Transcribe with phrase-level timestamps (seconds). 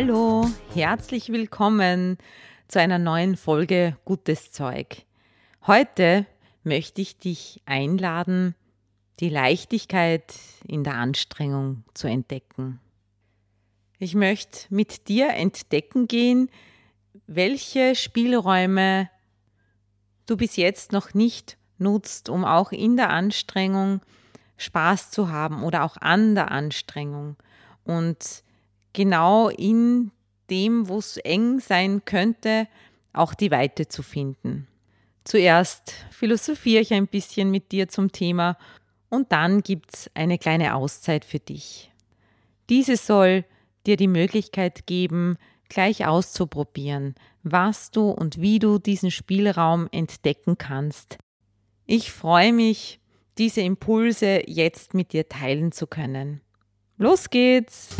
[0.00, 2.18] Hallo, herzlich willkommen
[2.68, 5.04] zu einer neuen Folge Gutes Zeug.
[5.66, 6.24] Heute
[6.62, 8.54] möchte ich dich einladen,
[9.18, 12.78] die Leichtigkeit in der Anstrengung zu entdecken.
[13.98, 16.48] Ich möchte mit dir entdecken gehen,
[17.26, 19.10] welche Spielräume
[20.26, 24.00] du bis jetzt noch nicht nutzt, um auch in der Anstrengung
[24.58, 27.34] Spaß zu haben oder auch an der Anstrengung.
[27.82, 28.44] Und
[28.98, 30.10] genau in
[30.50, 32.66] dem, wo es eng sein könnte,
[33.12, 34.66] auch die Weite zu finden.
[35.22, 38.58] Zuerst philosophiere ich ein bisschen mit dir zum Thema
[39.08, 41.92] und dann gibt es eine kleine Auszeit für dich.
[42.70, 43.44] Diese soll
[43.86, 45.36] dir die Möglichkeit geben,
[45.68, 51.18] gleich auszuprobieren, was du und wie du diesen Spielraum entdecken kannst.
[51.86, 52.98] Ich freue mich,
[53.38, 56.40] diese Impulse jetzt mit dir teilen zu können.
[56.96, 57.94] Los geht's!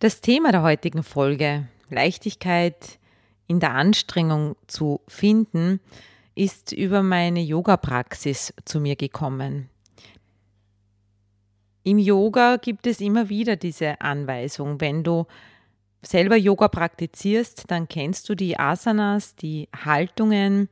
[0.00, 2.98] Das Thema der heutigen Folge, Leichtigkeit
[3.46, 5.78] in der Anstrengung zu finden,
[6.34, 9.68] ist über meine Yoga-Praxis zu mir gekommen.
[11.82, 15.26] Im Yoga gibt es immer wieder diese Anweisung, wenn du
[16.00, 20.70] selber Yoga praktizierst, dann kennst du die Asanas, die Haltungen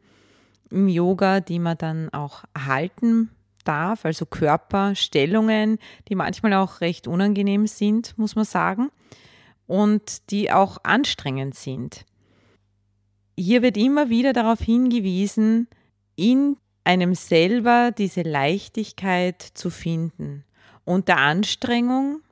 [0.71, 3.31] im Yoga, die man dann auch halten
[3.65, 8.91] darf, also Körperstellungen, die manchmal auch recht unangenehm sind, muss man sagen,
[9.67, 12.05] und die auch anstrengend sind.
[13.37, 15.69] Hier wird immer wieder darauf hingewiesen,
[16.17, 20.45] in einem selber diese Leichtigkeit zu finden
[20.85, 22.23] und der Anstrengung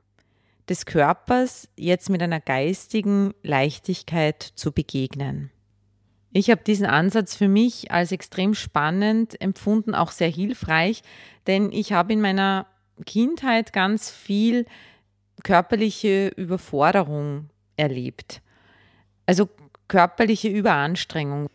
[0.67, 5.51] des Körpers jetzt mit einer geistigen Leichtigkeit zu begegnen.
[6.37, 11.01] Ich habe diesen Ansatz für mich als extrem spannend empfunden, auch sehr hilfreich,
[11.47, 12.67] denn ich habe in meiner
[13.07, 14.67] Kindheit ganz viel
[15.43, 18.43] körperliche Überforderung erlebt.
[19.25, 19.49] Also
[19.87, 21.47] körperliche Überanstrengung.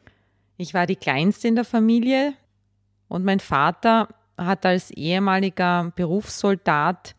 [0.56, 2.34] Ich war die Kleinste in der Familie
[3.06, 7.14] und mein Vater hat als ehemaliger Berufssoldat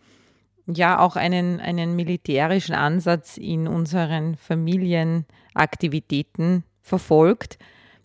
[0.66, 7.58] ja auch einen, einen militärischen Ansatz in unseren Familienaktivitäten verfolgt.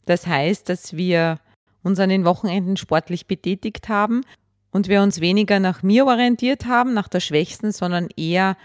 [0.07, 1.39] Das heißt, dass wir
[1.83, 4.23] uns an den Wochenenden sportlich betätigt haben
[4.71, 8.57] und wir uns weniger nach mir orientiert haben, nach der Schwächsten, sondern eher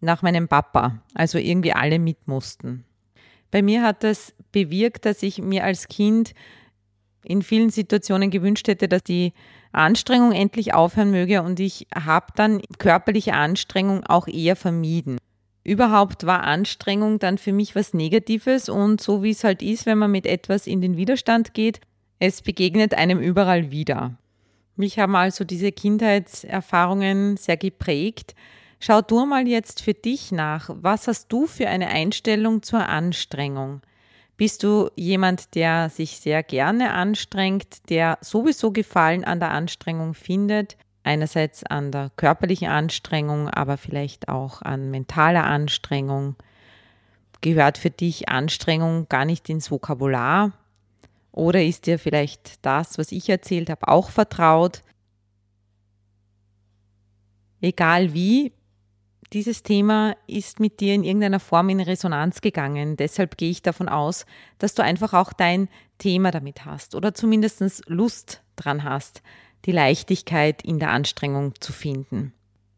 [0.00, 1.02] nach meinem Papa.
[1.14, 2.84] Also irgendwie alle mit mussten.
[3.50, 6.34] Bei mir hat das bewirkt, dass ich mir als Kind
[7.24, 9.32] in vielen Situationen gewünscht hätte, dass die
[9.70, 15.18] Anstrengung endlich aufhören möge und ich habe dann körperliche Anstrengung auch eher vermieden.
[15.64, 19.98] Überhaupt war Anstrengung dann für mich was Negatives und so wie es halt ist, wenn
[19.98, 21.80] man mit etwas in den Widerstand geht,
[22.18, 24.16] es begegnet einem überall wieder.
[24.76, 28.34] Mich haben also diese Kindheitserfahrungen sehr geprägt.
[28.80, 33.82] Schau du mal jetzt für dich nach, was hast du für eine Einstellung zur Anstrengung?
[34.36, 40.76] Bist du jemand, der sich sehr gerne anstrengt, der sowieso Gefallen an der Anstrengung findet?
[41.04, 46.36] Einerseits an der körperlichen Anstrengung, aber vielleicht auch an mentaler Anstrengung.
[47.40, 50.52] Gehört für dich Anstrengung gar nicht ins Vokabular?
[51.32, 54.82] Oder ist dir vielleicht das, was ich erzählt habe, auch vertraut?
[57.60, 58.52] Egal wie,
[59.32, 62.96] dieses Thema ist mit dir in irgendeiner Form in Resonanz gegangen.
[62.96, 64.26] Deshalb gehe ich davon aus,
[64.58, 65.68] dass du einfach auch dein
[65.98, 69.22] Thema damit hast oder zumindest Lust dran hast,
[69.64, 72.32] die Leichtigkeit in der Anstrengung zu finden.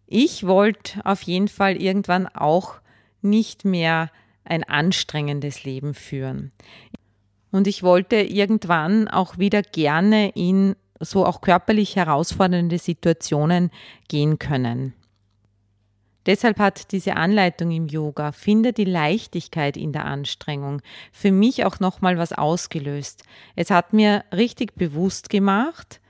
[0.06, 2.76] Ich wollte auf jeden Fall irgendwann auch
[3.22, 4.10] nicht mehr
[4.44, 6.52] ein anstrengendes Leben führen.
[7.50, 13.70] Und ich wollte irgendwann auch wieder gerne in so auch körperlich herausfordernde Situationen
[14.08, 14.92] gehen können.
[16.26, 20.80] Deshalb hat diese Anleitung im Yoga, finde die Leichtigkeit in der Anstrengung,
[21.12, 23.24] für mich auch nochmal was ausgelöst.
[23.56, 26.00] Es hat mir richtig bewusst gemacht,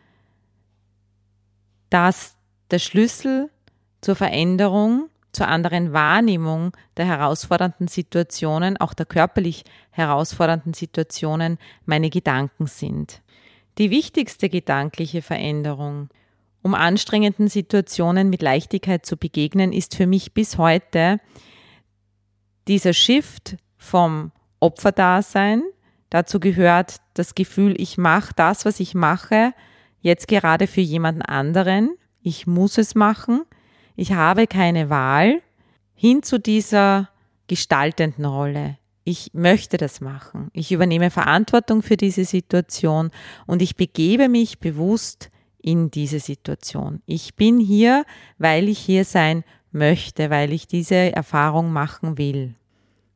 [1.94, 2.35] dass
[2.73, 3.50] der Schlüssel
[4.00, 9.62] zur Veränderung, zur anderen Wahrnehmung der herausfordernden Situationen, auch der körperlich
[9.93, 11.56] herausfordernden Situationen,
[11.87, 13.23] meine Gedanken sind.
[13.79, 16.08] Die wichtigste gedankliche Veränderung,
[16.62, 21.20] um anstrengenden Situationen mit Leichtigkeit zu begegnen, ist für mich bis heute
[22.67, 25.62] dieser Shift vom Opferdasein.
[26.11, 29.52] Dazu gehört das Gefühl, ich mache das, was ich mache,
[30.05, 31.97] jetzt gerade für jemanden anderen.
[32.21, 33.43] Ich muss es machen.
[33.97, 35.41] Ich habe keine Wahl.
[35.95, 37.09] Hin zu dieser
[37.49, 38.77] gestaltenden Rolle.
[39.05, 40.49] Ich möchte das machen.
[40.53, 43.11] Ich übernehme Verantwortung für diese Situation
[43.47, 47.01] und ich begebe mich bewusst in diese Situation.
[47.06, 48.05] Ich bin hier,
[48.37, 49.43] weil ich hier sein
[49.73, 52.55] möchte, weil ich diese Erfahrung machen will.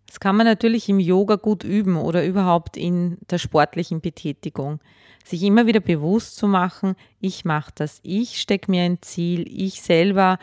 [0.09, 4.81] Das kann man natürlich im Yoga gut üben oder überhaupt in der sportlichen Betätigung.
[5.23, 9.83] Sich immer wieder bewusst zu machen, ich mache das, ich stecke mir ein Ziel, ich
[9.83, 10.39] selber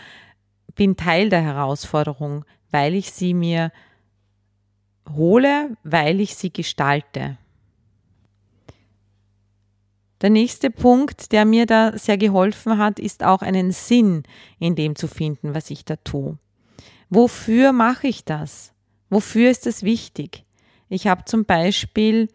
[0.75, 3.71] bin Teil der Herausforderung, weil ich sie mir
[5.09, 7.37] hole, weil ich sie gestalte.
[10.21, 14.23] Der nächste Punkt, der mir da sehr geholfen hat, ist auch einen Sinn
[14.59, 16.37] in dem zu finden, was ich da tue.
[17.09, 18.74] Wofür mache ich das?
[19.09, 20.43] Wofür ist es wichtig?
[20.89, 22.29] Ich habe zum Beispiel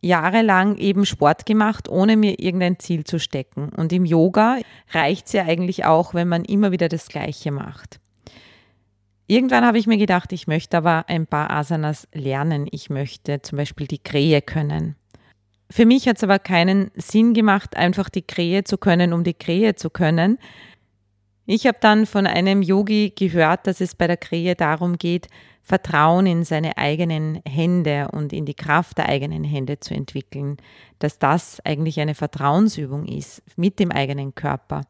[0.00, 3.68] jahrelang eben Sport gemacht, ohne mir irgendein Ziel zu stecken.
[3.70, 4.58] Und im Yoga
[4.92, 8.00] reicht es ja eigentlich auch, wenn man immer wieder das Gleiche macht.
[9.26, 12.66] Irgendwann habe ich mir gedacht, ich möchte aber ein paar Asanas lernen.
[12.70, 14.96] Ich möchte zum Beispiel die Krähe können.
[15.70, 19.34] Für mich hat es aber keinen Sinn gemacht, einfach die Krähe zu können, um die
[19.34, 20.38] Krähe zu können.
[21.46, 25.28] Ich habe dann von einem Yogi gehört, dass es bei der Krähe darum geht,
[25.62, 30.56] Vertrauen in seine eigenen Hände und in die Kraft der eigenen Hände zu entwickeln,
[30.98, 34.82] dass das eigentlich eine Vertrauensübung ist mit dem eigenen Körper.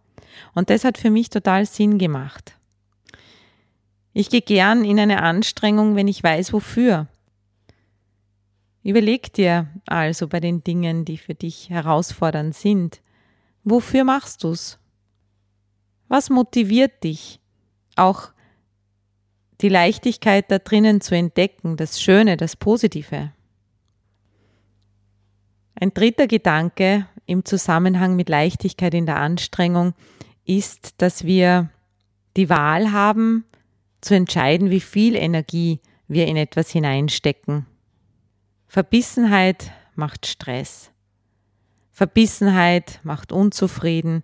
[0.55, 2.57] Und das hat für mich total Sinn gemacht.
[4.13, 7.09] Ich gehe gern in eine Anstrengung, wenn ich weiß, wofür.
[8.83, 13.01] Überleg dir also bei den Dingen, die für dich herausfordernd sind,
[13.63, 14.79] wofür machst du's?
[16.09, 17.41] Was motiviert dich,
[17.95, 18.33] auch
[19.63, 23.33] die Leichtigkeit da drinnen zu entdecken, das Schöne, das Positive?
[25.75, 29.95] Ein dritter Gedanke im Zusammenhang mit Leichtigkeit in der Anstrengung
[30.45, 31.71] ist, dass wir
[32.37, 33.45] die Wahl haben,
[34.01, 37.67] zu entscheiden, wie viel Energie wir in etwas hineinstecken.
[38.67, 40.91] Verbissenheit macht Stress.
[41.93, 44.23] Verbissenheit macht unzufrieden.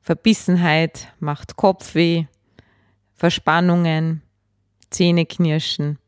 [0.00, 2.24] Verbissenheit macht Kopfweh.
[3.14, 4.22] Verspannungen,
[4.92, 5.98] Zähneknirschen.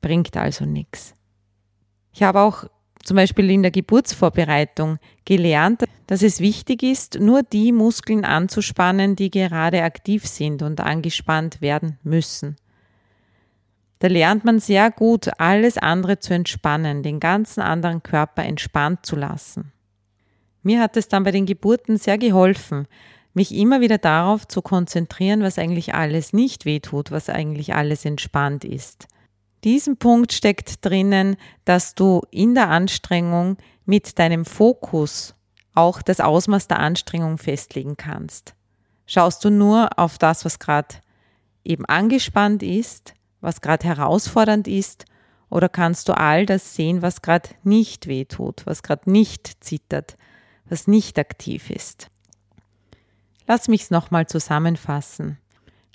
[0.00, 1.14] Bringt also nichts.
[2.12, 2.64] Ich habe auch
[3.04, 9.30] zum Beispiel in der Geburtsvorbereitung gelernt, dass es wichtig ist, nur die Muskeln anzuspannen, die
[9.30, 12.56] gerade aktiv sind und angespannt werden müssen.
[14.00, 19.16] Da lernt man sehr gut, alles andere zu entspannen, den ganzen anderen Körper entspannt zu
[19.16, 19.72] lassen.
[20.62, 22.86] Mir hat es dann bei den Geburten sehr geholfen,
[23.38, 28.64] mich immer wieder darauf zu konzentrieren, was eigentlich alles nicht wehtut, was eigentlich alles entspannt
[28.64, 29.06] ist.
[29.64, 33.56] Diesen Punkt steckt drinnen, dass du in der Anstrengung
[33.86, 35.34] mit deinem Fokus
[35.74, 38.54] auch das Ausmaß der Anstrengung festlegen kannst.
[39.06, 40.96] Schaust du nur auf das, was gerade
[41.64, 45.04] eben angespannt ist, was gerade herausfordernd ist,
[45.48, 50.18] oder kannst du all das sehen, was gerade nicht wehtut, was gerade nicht zittert,
[50.66, 52.10] was nicht aktiv ist?
[53.48, 55.38] Lass mich's nochmal zusammenfassen.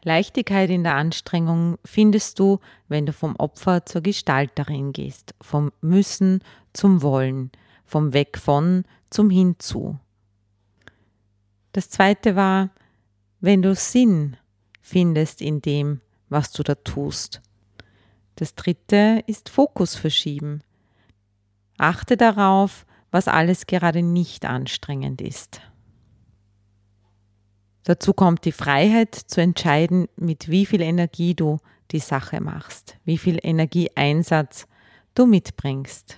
[0.04, 6.44] Leichtigkeit in der Anstrengung findest du, wenn du vom Opfer zur Gestalterin gehst, vom Müssen
[6.74, 7.52] zum Wollen,
[7.86, 10.00] vom Weg von zum Hinzu.
[11.74, 12.72] Das zweite war,
[13.40, 14.36] wenn du Sinn
[14.82, 17.40] findest in dem, was du da tust.
[18.36, 20.64] Das dritte ist Fokus verschieben.
[21.78, 25.62] Achte darauf, was alles gerade nicht anstrengend ist.
[27.84, 31.60] Dazu kommt die Freiheit zu entscheiden, mit wie viel Energie du
[31.92, 34.68] die Sache machst, wie viel Energieeinsatz
[35.16, 36.18] du mitbringst.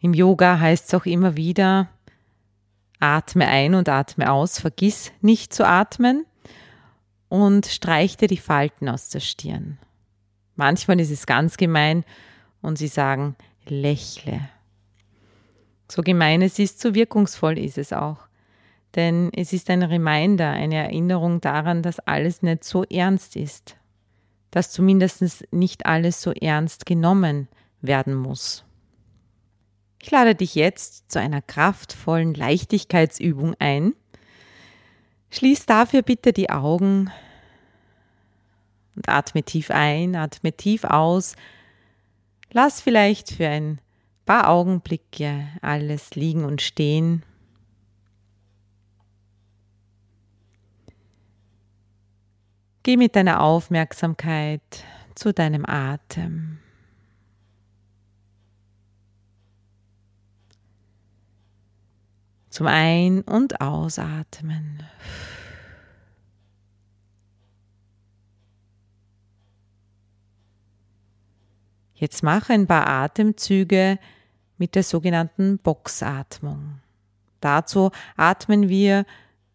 [0.00, 1.88] Im Yoga heißt es auch immer wieder,
[2.98, 6.24] atme ein und atme aus, vergiss nicht zu atmen
[7.28, 9.78] und streich dir die Falten aus der Stirn.
[10.56, 12.04] Manchmal ist es ganz gemein
[12.62, 13.36] und sie sagen,
[13.66, 14.48] lächle.
[15.90, 18.27] So gemein es ist, so wirkungsvoll ist es auch.
[18.94, 23.76] Denn es ist ein Reminder, eine Erinnerung daran, dass alles nicht so ernst ist.
[24.50, 27.48] Dass zumindest nicht alles so ernst genommen
[27.82, 28.64] werden muss.
[30.00, 33.94] Ich lade dich jetzt zu einer kraftvollen Leichtigkeitsübung ein.
[35.30, 37.10] Schließ dafür bitte die Augen
[38.96, 41.36] und atme tief ein, atme tief aus.
[42.50, 43.80] Lass vielleicht für ein
[44.24, 47.22] paar Augenblicke alles liegen und stehen
[52.88, 54.62] Geh mit deiner Aufmerksamkeit
[55.14, 56.56] zu deinem Atem.
[62.48, 64.84] Zum Ein- und Ausatmen.
[71.92, 73.98] Jetzt mache ein paar Atemzüge
[74.56, 76.80] mit der sogenannten Boxatmung.
[77.40, 79.04] Dazu atmen wir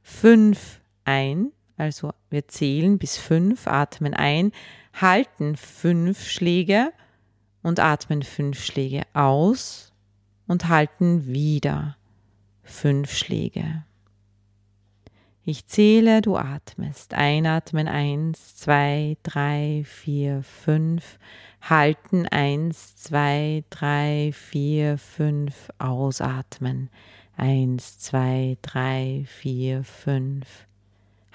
[0.03, 4.51] fünf ein, also wir zählen bis fünf, atmen ein,
[4.93, 6.91] halten fünf Schläge
[7.61, 9.93] und atmen fünf Schläge aus
[10.47, 11.97] und halten wieder
[12.63, 13.83] fünf Schläge.
[15.45, 17.13] Ich zähle, du atmest.
[17.13, 21.19] Einatmen eins, zwei, drei, vier, fünf.
[21.61, 25.69] Halten eins, zwei, drei, vier, fünf.
[25.79, 26.89] Ausatmen
[27.35, 30.65] eins, zwei, drei, vier, fünf.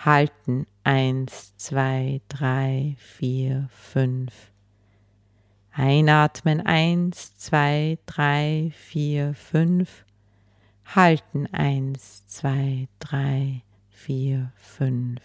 [0.05, 4.53] Halten eins, zwei, drei, vier, fünf.
[5.73, 10.05] Einatmen eins, zwei, drei, vier, fünf.
[10.85, 15.21] Halten eins, zwei, drei, vier, fünf.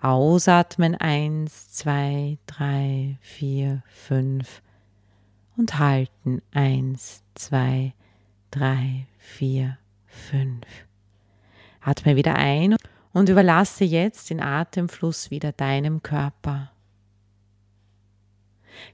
[0.00, 4.62] Ausatmen eins, zwei, drei, vier, fünf.
[5.58, 7.92] Und halten eins, zwei,
[8.50, 9.76] drei, vier,
[10.06, 10.66] fünf.
[11.82, 12.76] Atme wieder ein
[13.12, 16.70] und überlasse jetzt den Atemfluss wieder deinem Körper.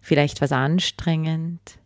[0.01, 1.79] Vielleicht was anstrengend,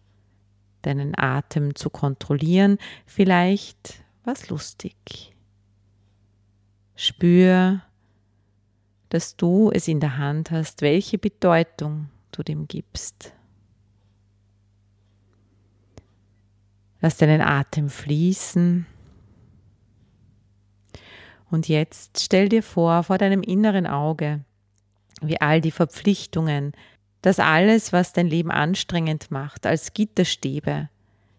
[0.82, 5.34] deinen Atem zu kontrollieren, vielleicht was lustig.
[6.94, 7.82] Spür,
[9.08, 13.34] dass du es in der Hand hast, welche Bedeutung du dem gibst.
[17.00, 18.87] Lass deinen Atem fließen.
[21.50, 24.45] Und jetzt stell dir vor, vor deinem inneren Auge,
[25.21, 26.73] wie all die Verpflichtungen,
[27.23, 30.88] das alles, was dein Leben anstrengend macht, als Gitterstäbe,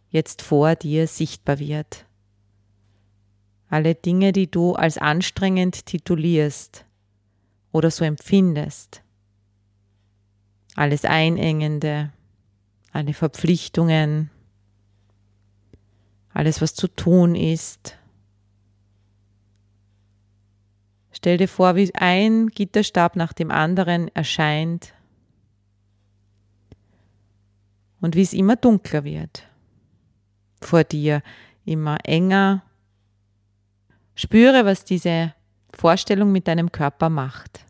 [0.10, 2.06] jetzt vor dir sichtbar wird.
[3.70, 6.86] Alle Dinge, die du als anstrengend titulierst
[7.72, 9.02] oder so empfindest.
[10.76, 12.12] Alles Einengende,
[12.92, 14.30] alle Verpflichtungen,
[16.34, 17.98] alles, was zu tun ist.
[21.22, 24.96] Stell dir vor, wie ein Gitterstab nach dem anderen erscheint
[28.00, 29.48] und wie es immer dunkler wird.
[30.62, 31.22] Vor dir
[31.64, 32.64] immer enger.
[34.16, 35.36] Spüre, was diese
[35.76, 37.68] Vorstellung mit deinem Körper macht.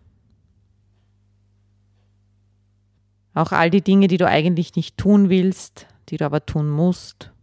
[3.34, 7.34] Auch all die Dinge, die du eigentlich nicht tun willst, die du aber tun musst.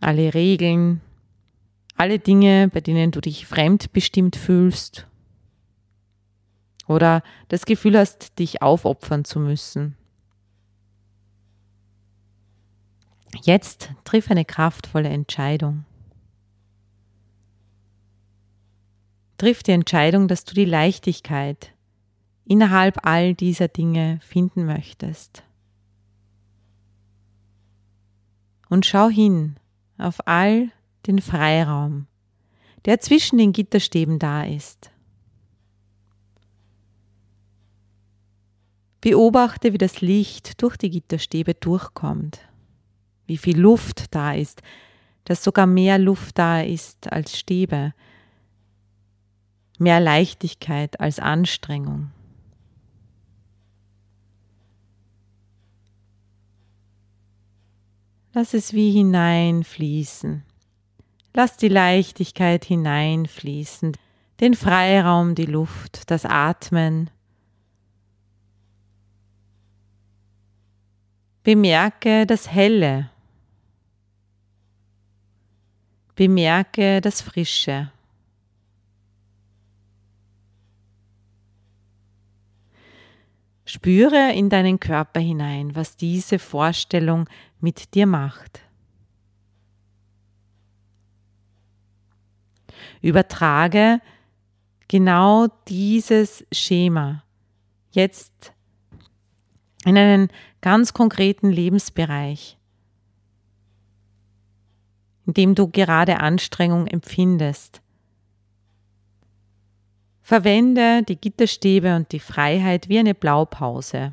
[0.00, 1.00] Alle Regeln,
[1.96, 5.06] alle Dinge, bei denen du dich fremdbestimmt fühlst
[6.86, 9.96] oder das Gefühl hast, dich aufopfern zu müssen.
[13.42, 15.84] Jetzt triff eine kraftvolle Entscheidung.
[19.38, 21.74] Triff die Entscheidung, dass du die Leichtigkeit
[22.44, 25.42] innerhalb all dieser Dinge finden möchtest.
[28.68, 29.56] Und schau hin
[29.98, 30.70] auf all
[31.06, 32.06] den Freiraum,
[32.84, 34.90] der zwischen den Gitterstäben da ist.
[39.00, 42.40] Beobachte, wie das Licht durch die Gitterstäbe durchkommt,
[43.26, 44.62] wie viel Luft da ist,
[45.24, 47.94] dass sogar mehr Luft da ist als Stäbe,
[49.78, 52.10] mehr Leichtigkeit als Anstrengung.
[58.32, 60.42] Lass es wie hineinfließen.
[61.36, 63.94] Lass die Leichtigkeit hineinfließen,
[64.40, 67.10] den Freiraum, die Luft, das Atmen,
[71.42, 73.10] Bemerke das Helle.
[76.14, 77.92] Bemerke das Frische.
[83.66, 87.28] Spüre in deinen Körper hinein, was diese Vorstellung
[87.60, 88.65] mit dir macht.
[93.02, 94.00] Übertrage
[94.88, 97.22] genau dieses Schema
[97.90, 98.52] jetzt
[99.84, 100.28] in einen
[100.60, 102.58] ganz konkreten Lebensbereich,
[105.26, 107.80] in dem du gerade Anstrengung empfindest.
[110.22, 114.12] Verwende die Gitterstäbe und die Freiheit wie eine Blaupause.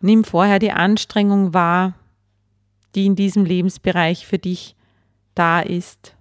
[0.00, 1.94] Nimm vorher die Anstrengung wahr,
[2.94, 4.76] die in diesem Lebensbereich für dich
[5.34, 6.16] da ist.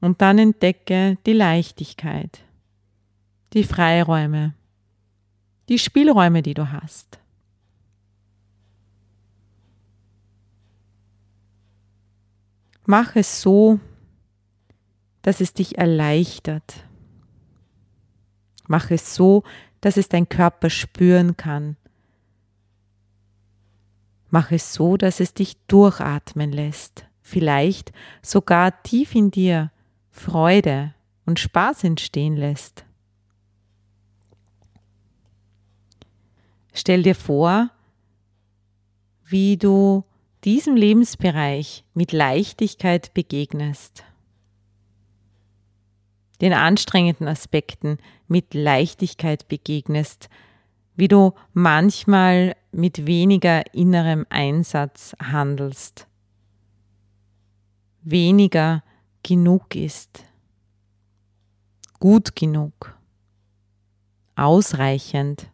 [0.00, 2.40] Und dann entdecke die Leichtigkeit,
[3.52, 4.54] die Freiräume,
[5.68, 7.18] die Spielräume, die du hast.
[12.86, 13.80] Mach es so,
[15.20, 16.86] dass es dich erleichtert.
[18.66, 19.42] Mach es so,
[19.82, 21.76] dass es dein Körper spüren kann.
[24.30, 27.92] Mach es so, dass es dich durchatmen lässt, vielleicht
[28.22, 29.70] sogar tief in dir
[30.10, 30.94] Freude
[31.24, 32.84] und Spaß entstehen lässt.
[36.72, 37.70] Stell dir vor,
[39.24, 40.04] wie du
[40.44, 44.04] diesem Lebensbereich mit Leichtigkeit begegnest.
[46.40, 50.28] Den anstrengenden Aspekten mit Leichtigkeit begegnest,
[50.94, 56.06] wie du manchmal mit weniger innerem Einsatz handelst,
[58.02, 58.82] weniger
[59.22, 60.24] genug ist,
[61.98, 62.96] gut genug,
[64.36, 65.50] ausreichend.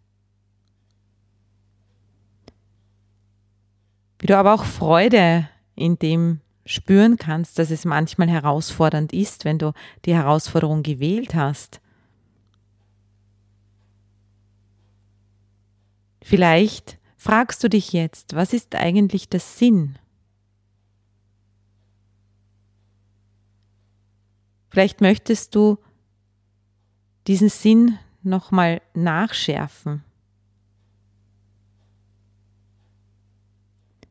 [4.19, 9.59] Wie du aber auch Freude in dem spüren kannst, dass es manchmal herausfordernd ist, wenn
[9.59, 9.73] du
[10.05, 11.81] die Herausforderung gewählt hast.
[16.23, 19.99] Vielleicht fragst du dich jetzt, was ist eigentlich der Sinn?
[24.69, 25.79] Vielleicht möchtest du
[27.27, 30.05] diesen Sinn nochmal nachschärfen.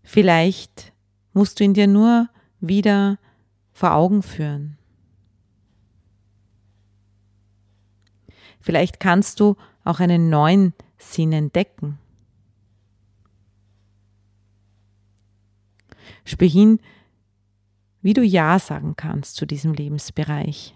[0.02, 0.92] Vielleicht
[1.34, 2.30] musst du ihn dir nur
[2.62, 3.20] wieder
[3.74, 4.80] vor Augen führen.
[8.60, 12.00] Vielleicht kannst du auch einen neuen Sinn entdecken.
[16.26, 16.80] Spür hin,
[18.02, 20.76] wie du Ja sagen kannst zu diesem Lebensbereich.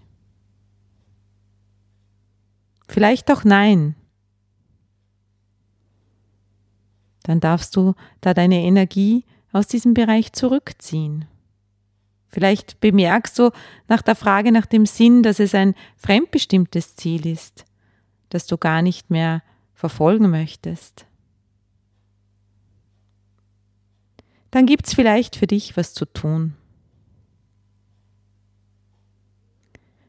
[2.88, 3.94] Vielleicht auch Nein.
[7.24, 11.26] Dann darfst du da deine Energie aus diesem Bereich zurückziehen.
[12.28, 13.50] Vielleicht bemerkst du
[13.88, 17.64] nach der Frage nach dem Sinn, dass es ein fremdbestimmtes Ziel ist,
[18.28, 19.42] das du gar nicht mehr
[19.74, 21.07] verfolgen möchtest.
[24.50, 26.54] Dann gibt es vielleicht für dich was zu tun.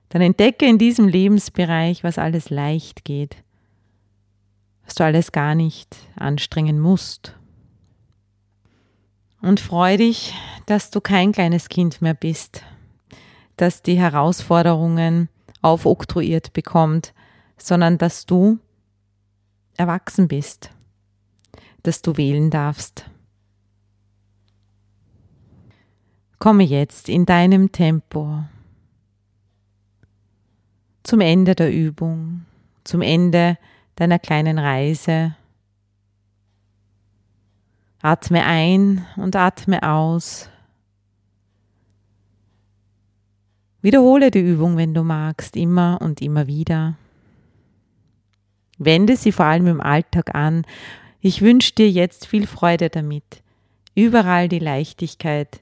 [0.10, 3.38] Dann entdecke in diesem Lebensbereich, was alles leicht geht,
[4.84, 7.36] was du alles gar nicht anstrengen musst.
[9.42, 10.34] Und freu dich,
[10.66, 12.64] dass du kein kleines Kind mehr bist,
[13.56, 15.30] das die Herausforderungen
[15.62, 17.14] aufoktroyiert bekommt,
[17.58, 18.58] sondern dass du
[19.78, 20.72] erwachsen bist,
[21.84, 23.10] dass du wählen darfst.
[26.40, 28.46] Komme jetzt in deinem Tempo
[31.04, 32.46] zum Ende der Übung,
[32.86, 33.58] zum Ende
[33.96, 35.36] deiner kleinen Reise.
[38.02, 40.50] Atme ein und atme aus.
[43.82, 46.96] Wiederhole die Übung, wenn du magst, immer und immer wieder.
[48.78, 50.66] Wende sie vor allem im Alltag an.
[51.20, 53.44] Ich wünsche dir jetzt viel Freude damit,
[53.94, 55.60] überall die Leichtigkeit,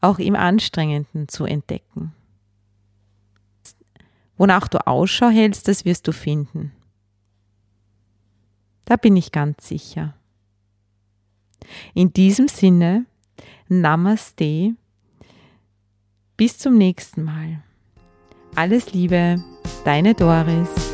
[0.00, 2.12] auch im Anstrengenden zu entdecken.
[4.36, 6.72] Wonach du Ausschau hältst, das wirst du finden.
[8.86, 10.14] Da bin ich ganz sicher.
[11.94, 13.06] In diesem Sinne,
[13.68, 14.74] Namaste.
[16.36, 17.62] Bis zum nächsten Mal.
[18.56, 19.36] Alles Liebe,
[19.84, 20.89] deine Doris.